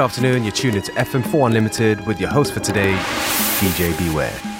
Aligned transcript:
afternoon. 0.00 0.44
You're 0.44 0.52
tuned 0.52 0.76
into 0.76 0.92
FM4 0.92 1.46
Unlimited 1.46 2.06
with 2.06 2.20
your 2.20 2.30
host 2.30 2.52
for 2.52 2.60
today, 2.60 2.92
DJ 3.60 3.96
Beware. 3.98 4.59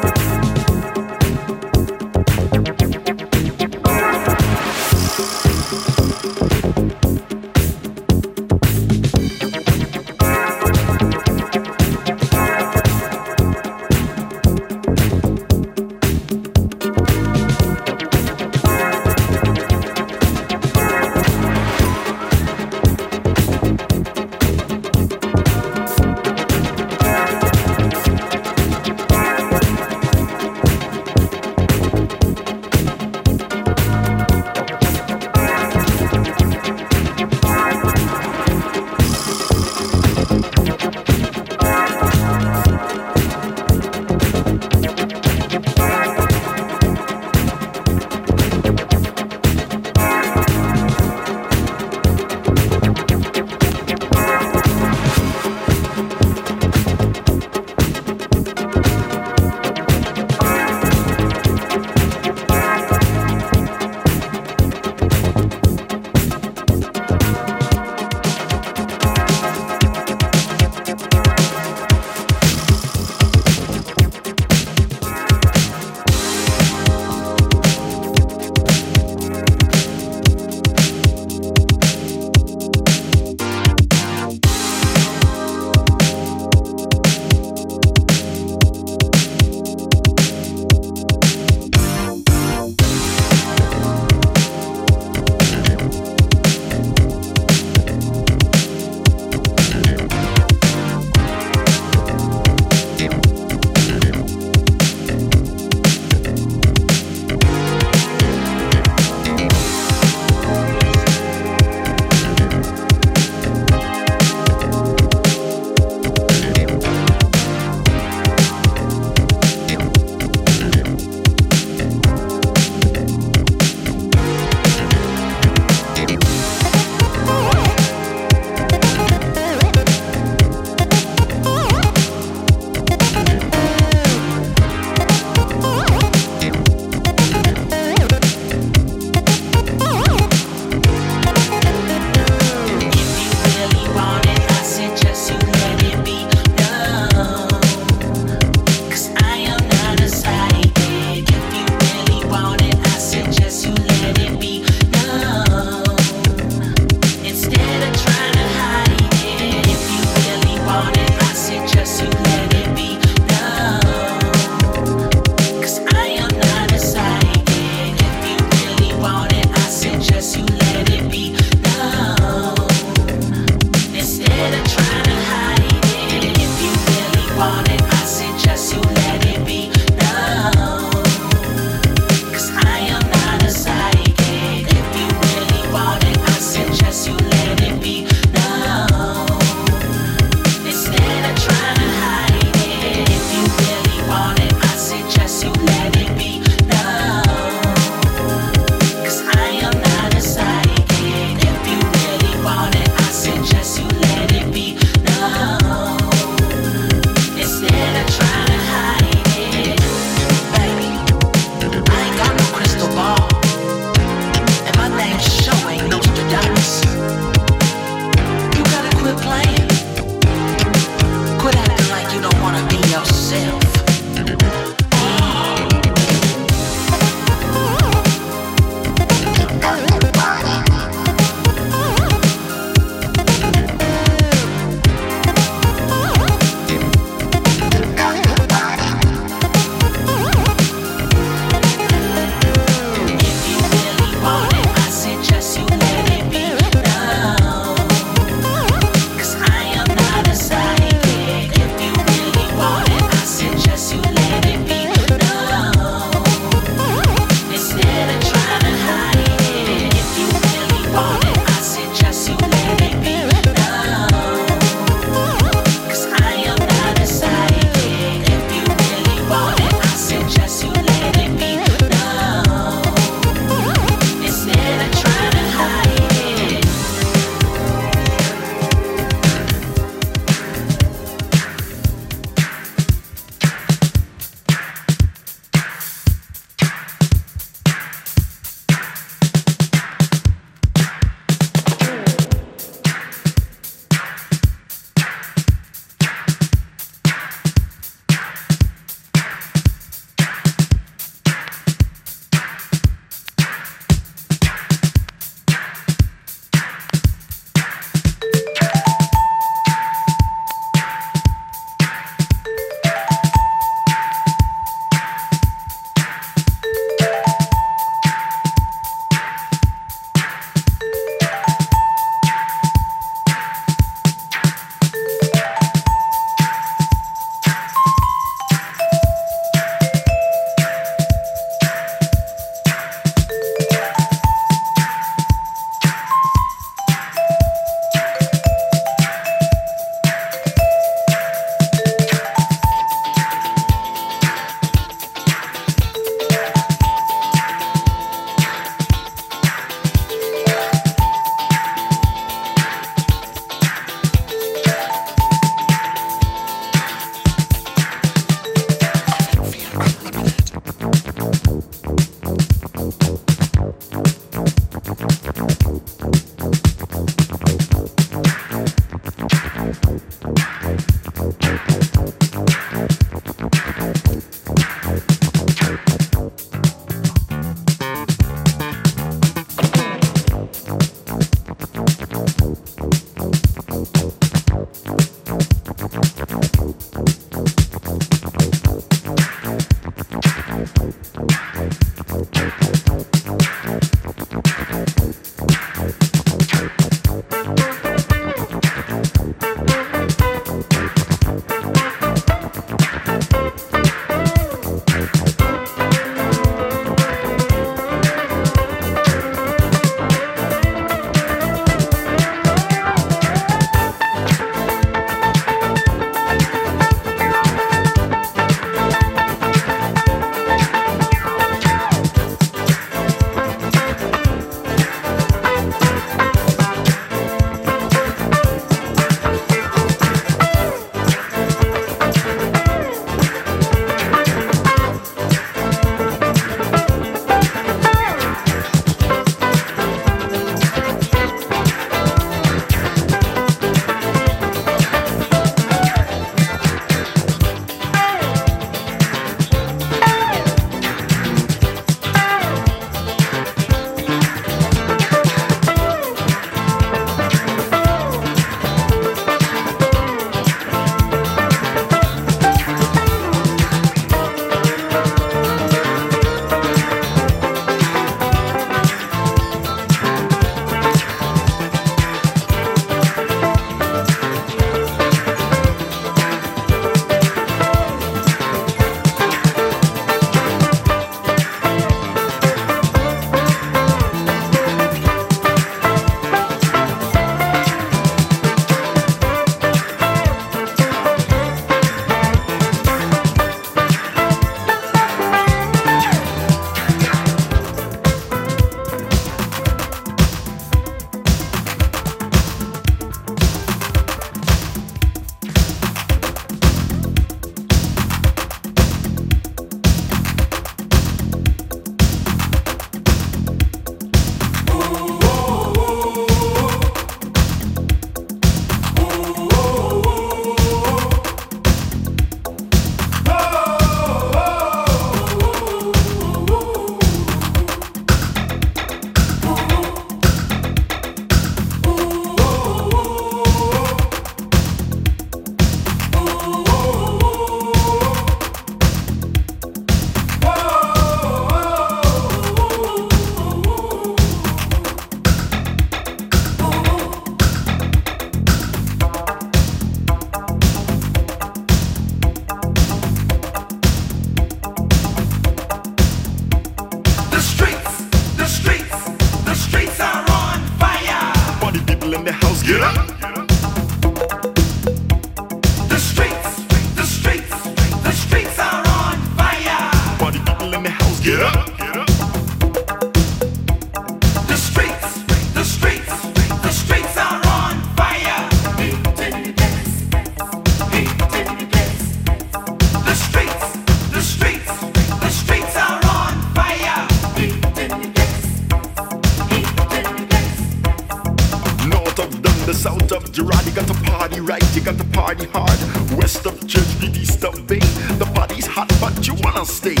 right, 594.51 594.75
you 594.75 594.81
got 594.81 594.97
the 594.97 595.05
party 595.05 595.45
hard. 595.53 595.79
West 596.17 596.45
of 596.45 596.59
Church 596.67 596.91
the 596.99 597.09
East 597.19 597.43
of 597.45 597.65
Bay. 597.67 597.79
The 598.19 598.29
party's 598.35 598.67
hot, 598.67 598.91
but 598.99 599.25
you 599.25 599.33
wanna 599.43 599.65
stay. 599.65 600.00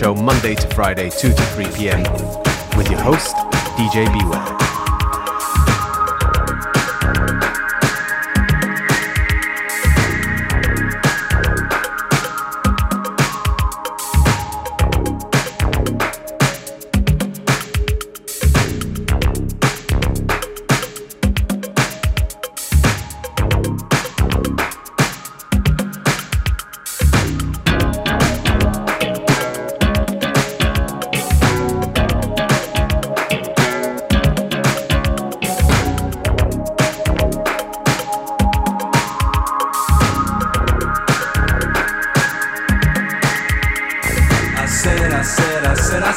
Show 0.00 0.14
Monday 0.14 0.54
to 0.54 0.66
Friday, 0.68 1.10
2 1.10 1.28
to 1.28 1.42
3 1.42 1.66
p.m. 1.76 2.02
with 2.74 2.90
your 2.90 3.00
host, 3.00 3.36
DJ 3.76 4.10
Beware. 4.18 4.59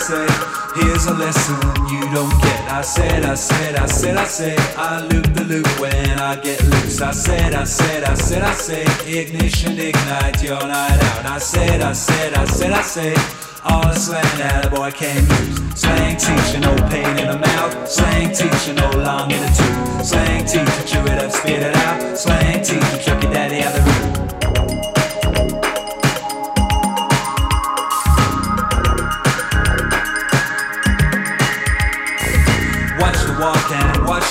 Ignition, 0.04 1.70
ignite 1.70 1.94
your 1.94 2.10
night 2.10 2.24
out. 2.24 2.74
I 2.74 2.82
said, 2.82 3.24
I 3.24 3.36
said, 3.36 3.76
I 3.76 3.76
said, 3.76 3.76
I 3.76 3.86
said, 3.86 4.18
I 4.18 4.26
said, 4.26 4.60
I 4.78 5.02
loop 5.08 5.34
the 5.34 5.44
loop 5.44 5.68
when 5.80 6.20
I 6.20 6.36
get 6.36 6.62
loose. 6.64 7.02
I 7.02 7.12
said, 7.12 7.54
I 7.54 7.64
said, 7.64 8.04
I 8.04 8.14
said, 8.14 8.42
I 8.42 8.54
said, 8.54 8.88
I 8.88 8.88
said, 8.88 8.88
I 11.26 11.38
said, 11.38 11.82
I 11.82 11.94
said, 11.94 11.94
I 11.94 11.94
said, 11.94 12.34
I 12.34 12.46
said, 12.46 12.72
I 12.72 12.82
said, 12.82 13.18
all 13.64 13.82
the 13.82 13.96
slang 13.96 14.38
that 14.40 14.66
a 14.66 14.70
boy 14.70 14.92
can 14.92 15.24
use. 15.24 15.80
Slang 15.80 16.18
teacher, 16.18 16.60
no 16.60 16.76
pain 16.90 17.18
in 17.18 17.28
the 17.28 17.38
mouth. 17.38 17.90
Slang 17.90 18.34
teacher, 18.34 18.74
no 18.74 18.90
long 18.92 19.32
in 19.32 19.40
the 19.40 19.48
tooth. 19.48 20.06
Slang 20.06 20.46
teacher, 20.46 20.84
chew 20.86 21.04
it 21.12 21.24
up, 21.24 21.32
spit 21.32 21.62
it 21.64 21.76
out. 21.76 22.18
Slang 22.18 22.64
teacher, 22.64 22.98
chuck 23.02 23.24
your 23.24 23.34
daddy 23.34 23.64
out 23.64 23.74
the 23.74 23.82
room. 23.82 24.23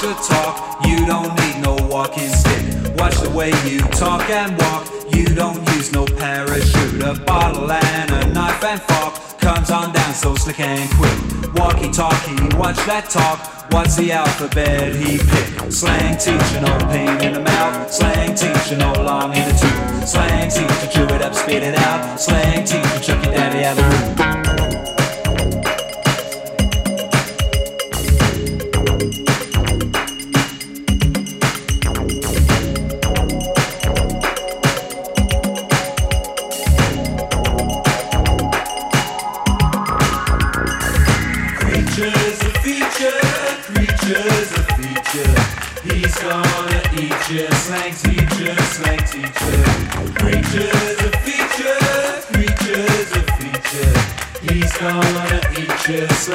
The 0.02 0.14
talk. 0.14 0.84
You 0.84 1.06
don't 1.06 1.32
need 1.40 1.62
no 1.62 1.76
walking 1.86 2.28
stick. 2.28 2.62
Watch 2.98 3.16
the 3.20 3.30
way 3.30 3.50
you 3.64 3.78
talk 4.02 4.28
and 4.30 4.58
walk. 4.58 4.88
You 5.14 5.26
don't 5.26 5.56
use 5.76 5.92
no 5.92 6.04
parachute. 6.04 7.02
A 7.02 7.14
bottle 7.24 7.70
and 7.70 8.10
a 8.10 8.26
knife 8.34 8.64
and 8.64 8.82
fork 8.82 9.38
comes 9.38 9.70
on 9.70 9.92
down 9.92 10.12
so 10.12 10.34
slick 10.34 10.58
and 10.58 10.90
quick. 10.98 11.54
Walkie 11.54 11.90
talkie, 11.92 12.56
watch 12.56 12.78
that 12.86 13.08
talk. 13.10 13.38
What's 13.72 13.94
the 13.96 14.10
alphabet 14.12 14.96
he 14.96 15.18
picked? 15.18 15.72
Slang 15.72 16.18
teacher, 16.18 16.60
no 16.60 16.76
pain 16.90 17.20
in 17.22 17.34
the 17.34 17.40
mouth. 17.40 17.90
Slang 17.92 18.34
teacher, 18.34 18.76
no 18.76 18.92
long 18.94 19.32
in 19.34 19.48
the 19.48 19.54
tooth. 19.54 20.08
Slang 20.08 20.50
teacher, 20.50 20.88
chew 20.90 21.14
it 21.14 21.22
up, 21.22 21.34
spit 21.34 21.62
it 21.62 21.76
out. 21.76 22.18
Slang 22.18 22.64
teacher, 22.64 23.00
chuck 23.00 23.24
your 23.24 23.34
daddy 23.34 23.64
out 23.64 23.76
the 23.76 23.82
room. 23.84 24.41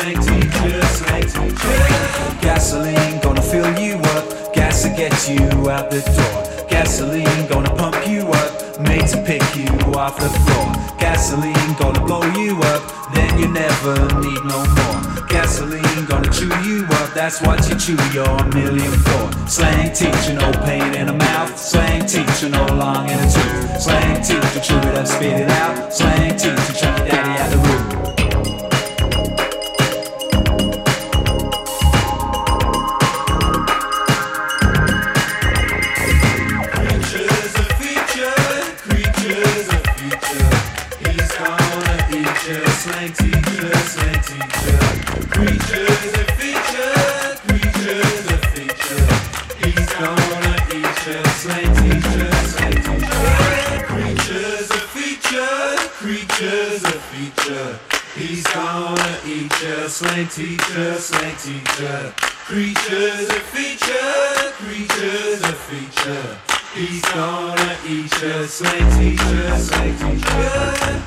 You, 0.06 0.82
slang 0.98 1.22
teacher. 1.22 2.38
Gasoline 2.42 3.20
gonna 3.22 3.42
fill 3.42 3.78
you 3.80 3.96
up. 3.98 4.54
Gas 4.54 4.78
gas 4.78 4.84
to 4.84 4.90
get 4.90 5.30
you 5.30 5.70
out 5.70 5.90
the 5.90 6.02
door. 6.02 6.68
Gasoline 6.70 7.48
gonna 7.48 7.74
pump 7.76 8.08
you 8.08 8.28
up, 8.28 8.80
made 8.80 9.08
to 9.08 9.18
pick 9.24 9.42
you 9.56 9.68
off 9.96 10.18
the 10.18 10.30
floor. 10.30 10.68
Gasoline 11.00 11.74
gonna 11.80 12.04
blow 12.06 12.24
you 12.34 12.60
up, 12.62 13.14
then 13.14 13.40
you 13.40 13.48
never 13.48 13.96
need 14.22 14.44
no 14.46 14.60
more. 14.78 15.28
Gasoline 15.28 16.06
gonna 16.06 16.32
chew 16.32 16.54
you 16.62 16.86
up, 17.00 17.14
that's 17.14 17.42
what 17.42 17.68
you 17.70 17.76
chew 17.76 17.98
your 18.14 18.38
million 18.54 18.92
for. 19.08 19.48
Slang 19.48 19.94
teacher, 19.94 20.34
no 20.34 20.52
pain 20.66 20.94
in 20.94 21.08
the 21.08 21.14
mouth. 21.14 21.58
Slang 21.58 22.06
teacher, 22.06 22.50
no 22.50 22.66
long 22.76 23.10
in 23.10 23.18
the 23.18 23.30
tooth. 23.36 23.82
Slang 23.82 24.22
teacher, 24.22 24.60
chew 24.60 24.78
it 24.90 24.98
up, 24.98 25.08
spit 25.08 25.42
it 25.42 25.50
out. 25.50 25.94
Slang 25.94 26.38
teacher, 26.38 26.74
chuck 26.74 26.98
your 27.00 27.08
daddy 27.08 27.42
out 27.42 27.50
the 27.50 27.58
roof. 27.58 27.77
Teacher, 60.78 61.00
slang 61.00 61.36
teacher. 61.38 62.13
Creatures 62.46 63.30
of 63.30 63.42
feature, 63.50 64.52
creatures 64.58 65.42
of 65.42 65.58
feature. 65.58 66.38
He's 66.74 67.02
gonna 67.02 67.78
eat 67.86 68.22
you, 68.22 68.48
slang 68.48 69.00
teacher, 69.00 69.58
slang 69.58 69.98
teacher. 69.98 71.07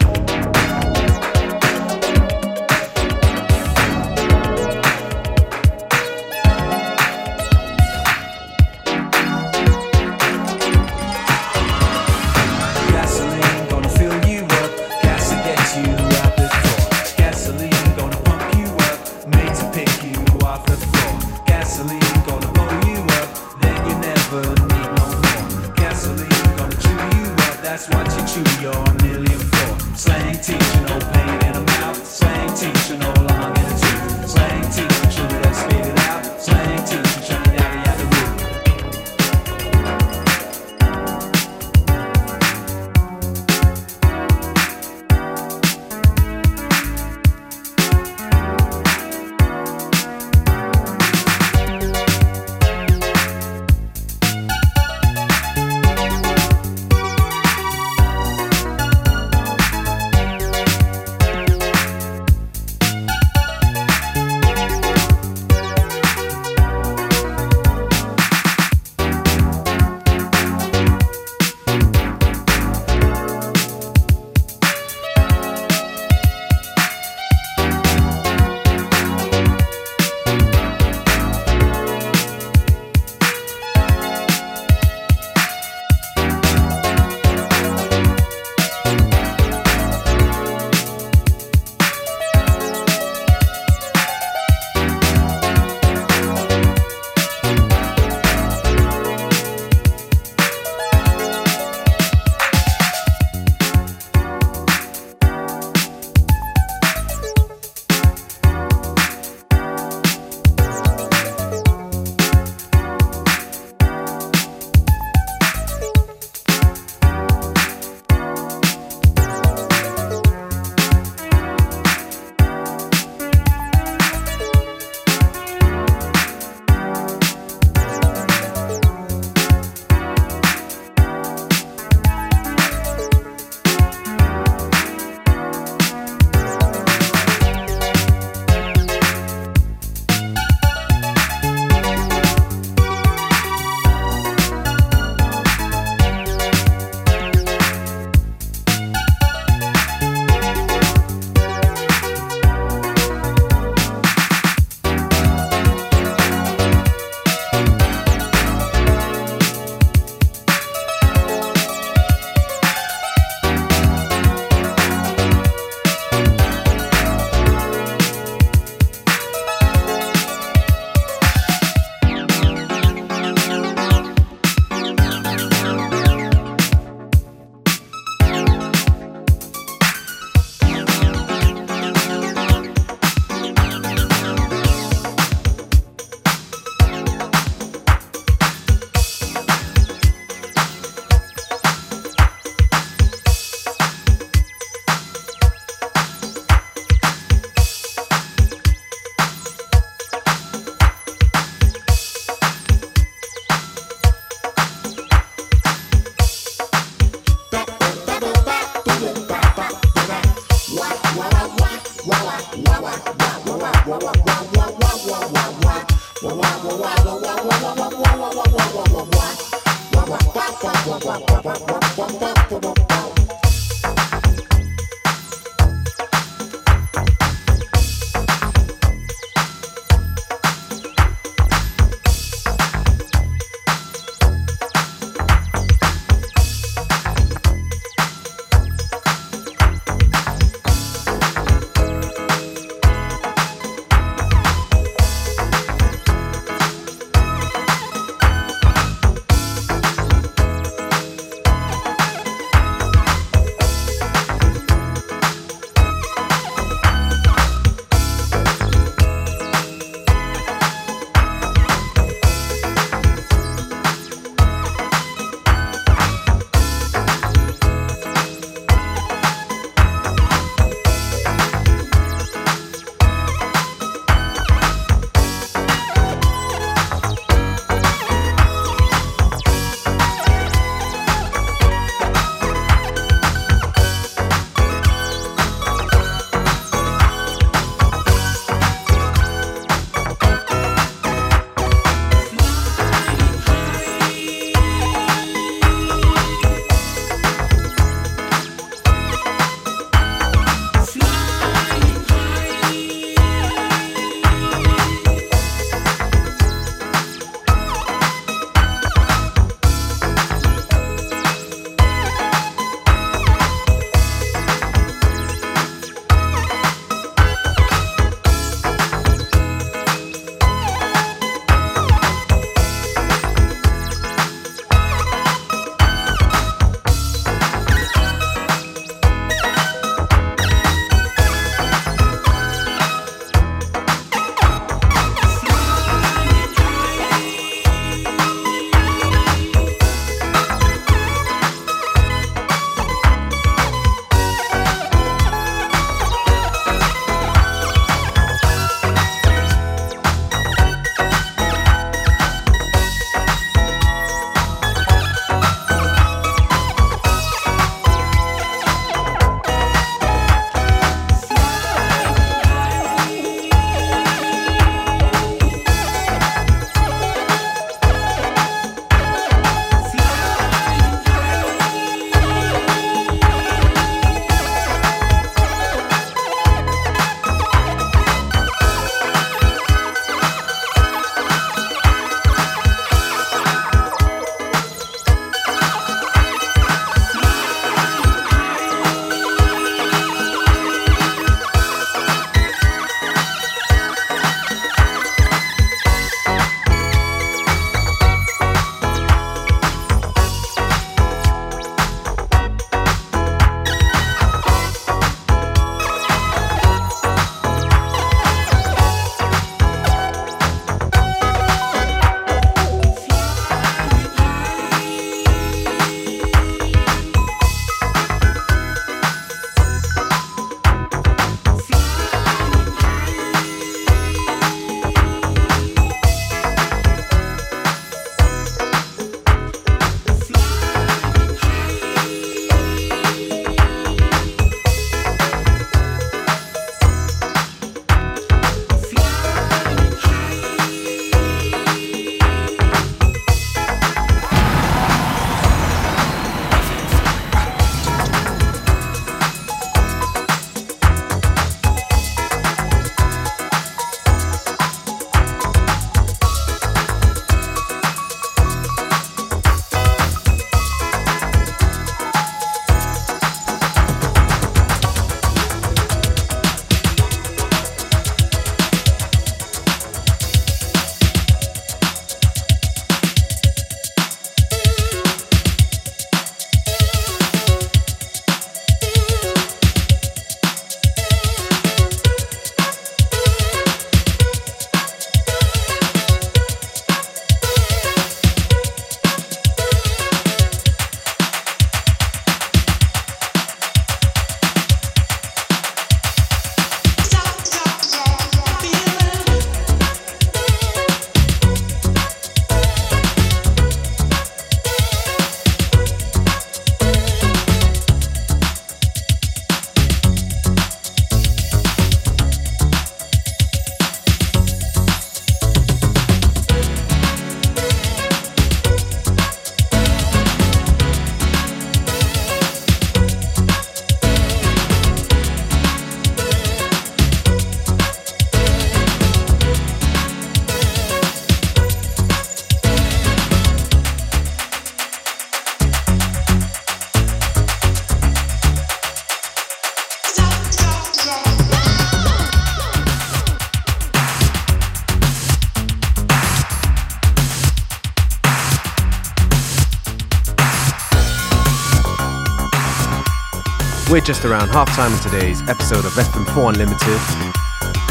Around 554.30 554.48
half 554.50 554.68
time 554.76 554.92
in 554.92 554.98
today's 555.00 555.42
episode 555.48 555.84
of 555.84 555.92
FM4 555.94 556.50
Unlimited. 556.50 557.00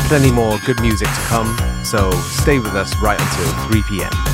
Plenty 0.07 0.31
more 0.31 0.57
good 0.65 0.79
music 0.79 1.07
to 1.07 1.21
come, 1.27 1.57
so 1.83 2.11
stay 2.11 2.59
with 2.59 2.75
us 2.75 2.95
right 2.97 3.19
until 3.19 3.65
3 3.67 3.83
p.m. 3.83 4.28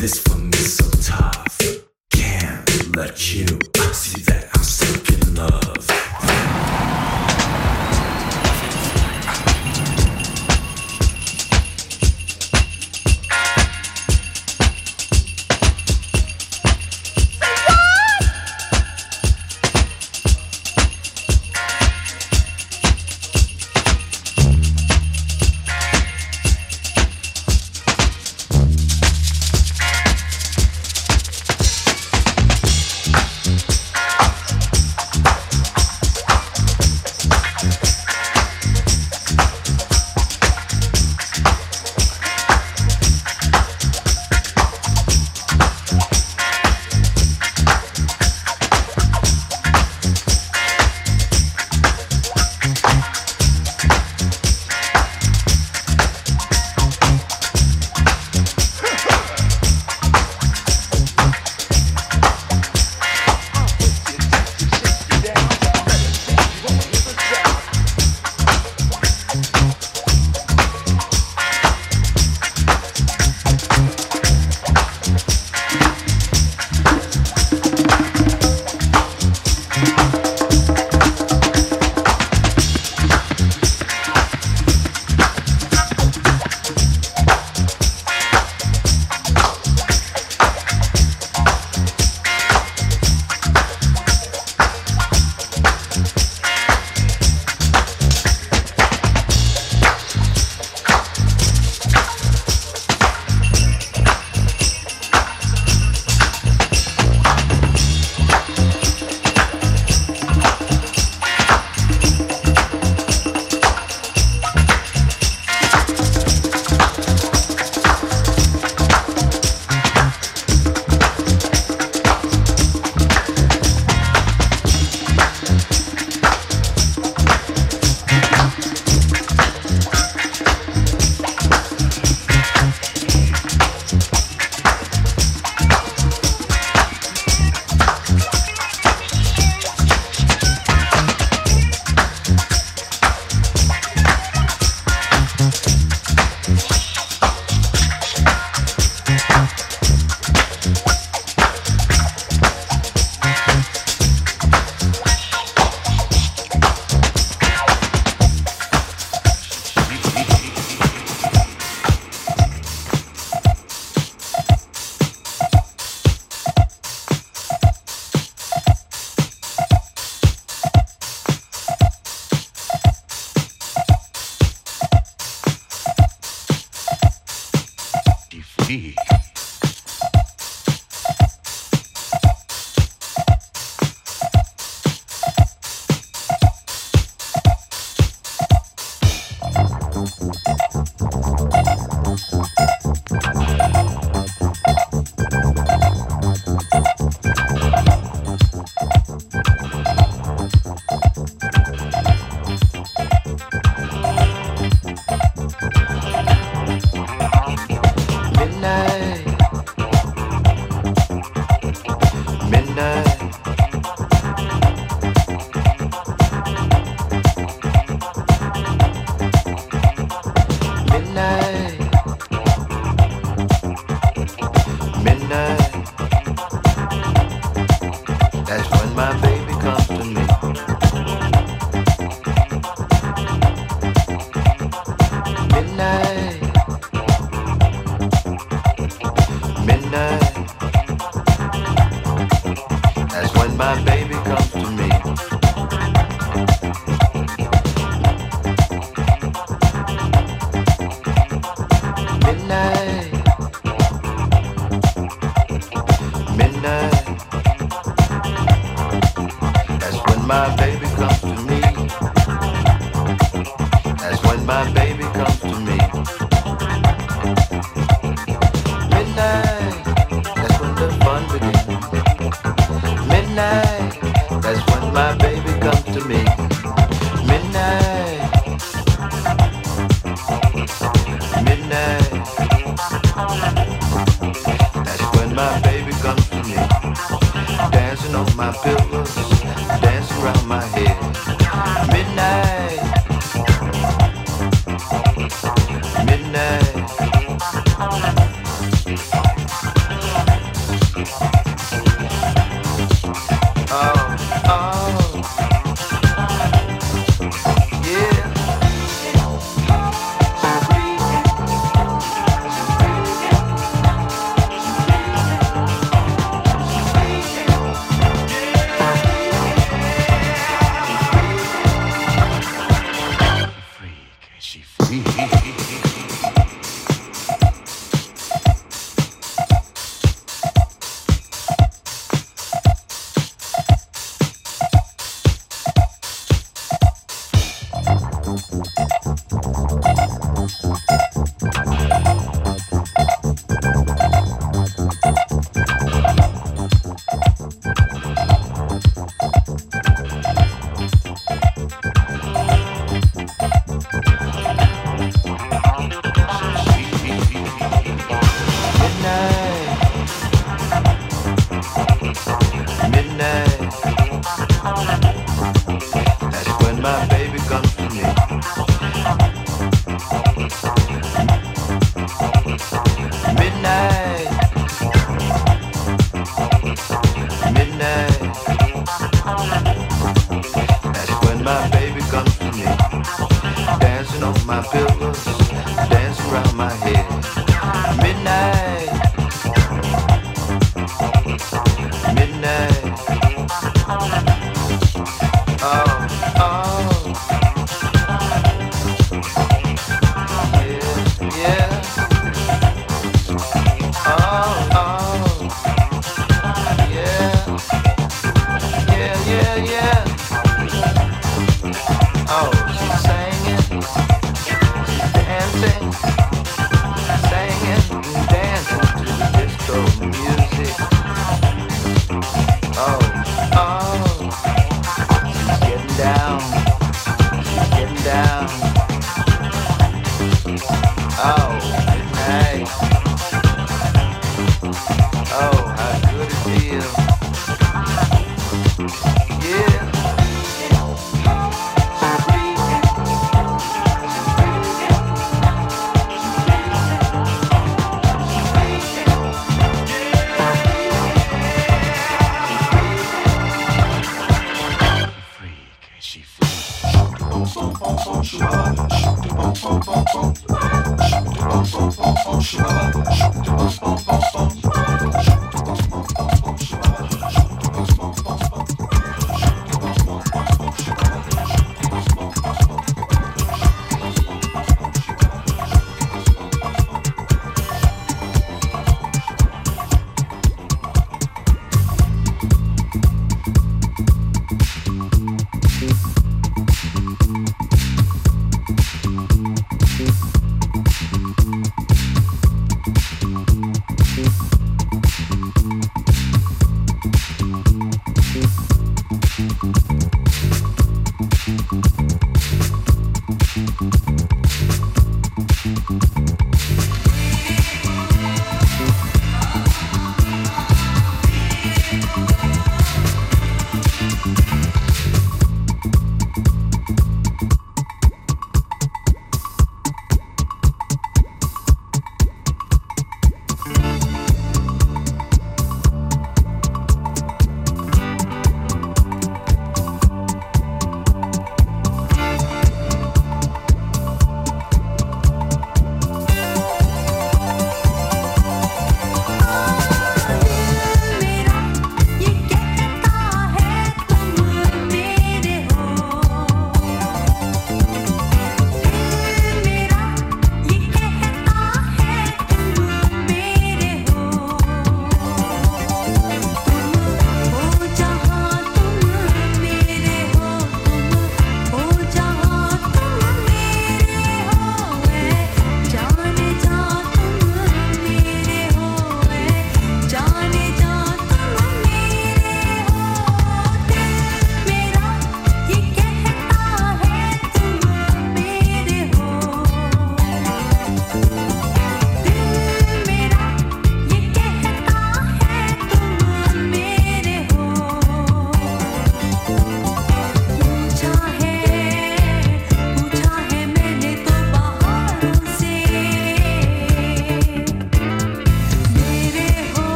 midnight 0.00 0.37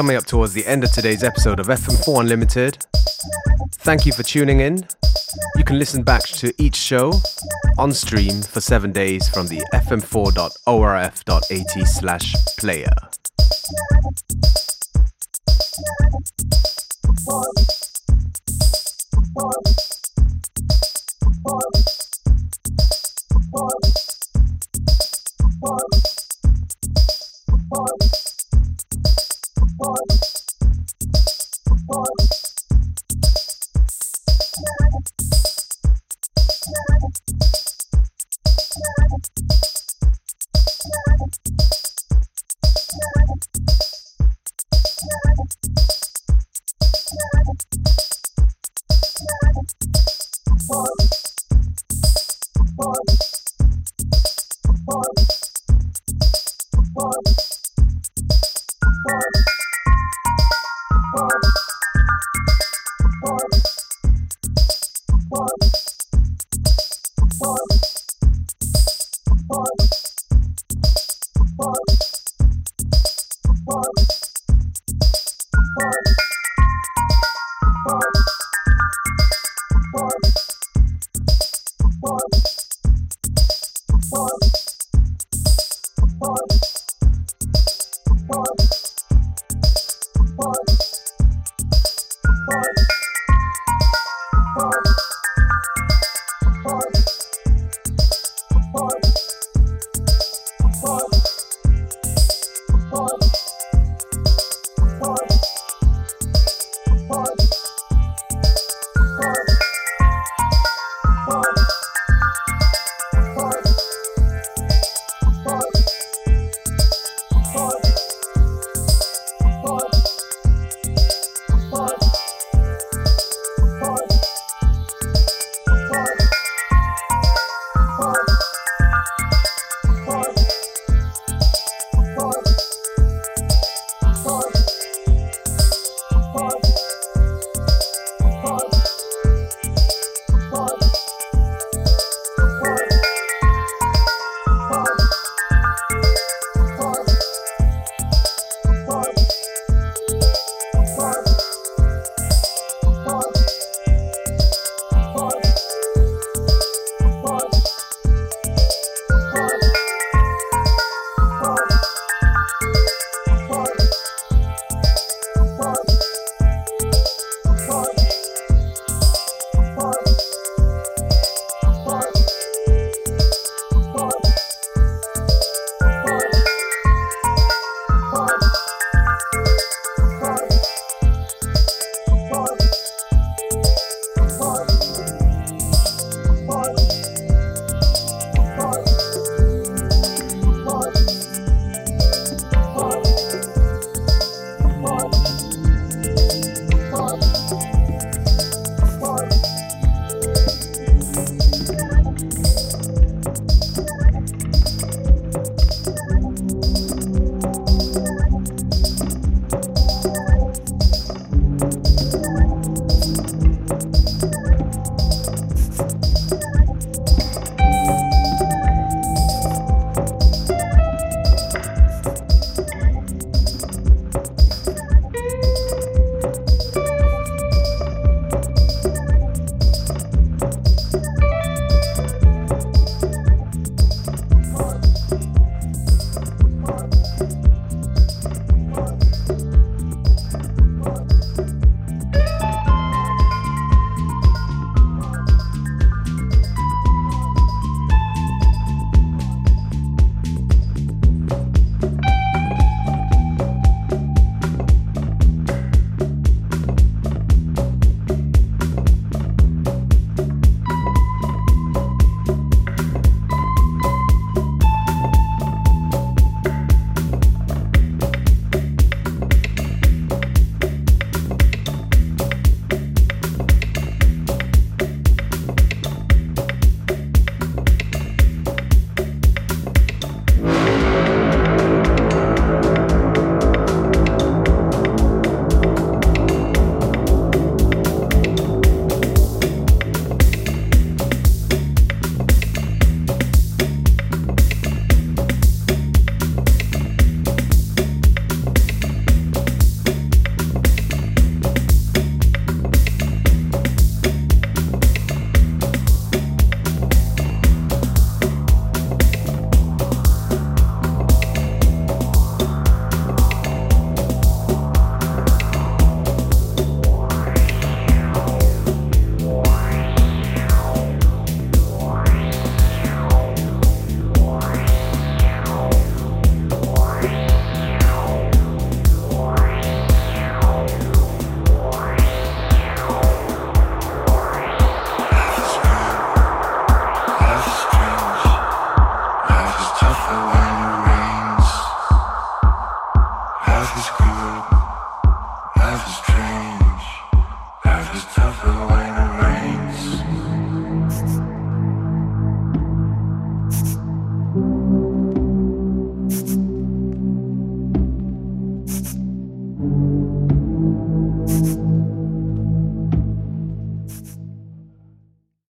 coming 0.00 0.16
up 0.16 0.24
towards 0.24 0.54
the 0.54 0.64
end 0.64 0.82
of 0.82 0.90
today's 0.92 1.22
episode 1.22 1.60
of 1.60 1.66
FM4 1.66 2.20
Unlimited. 2.20 2.78
Thank 3.80 4.06
you 4.06 4.14
for 4.14 4.22
tuning 4.22 4.60
in. 4.60 4.82
You 5.56 5.64
can 5.64 5.78
listen 5.78 6.02
back 6.02 6.22
to 6.22 6.54
each 6.56 6.76
show 6.76 7.12
on 7.76 7.92
stream 7.92 8.40
for 8.40 8.62
seven 8.62 8.92
days 8.92 9.28
from 9.28 9.48
the 9.48 9.58
fm4.orf.at 9.74 11.86
slash 11.86 12.34
player. 12.56 12.94
Bye. 50.70 51.10